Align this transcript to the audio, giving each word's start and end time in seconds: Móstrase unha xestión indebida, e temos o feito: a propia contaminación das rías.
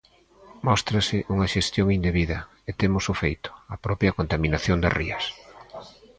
Móstrase 0.67 1.17
unha 1.33 1.51
xestión 1.53 1.87
indebida, 1.97 2.39
e 2.69 2.71
temos 2.81 3.05
o 3.11 3.15
feito: 3.23 3.49
a 3.73 3.75
propia 3.85 4.15
contaminación 4.19 4.77
das 4.83 4.95
rías. 4.99 5.25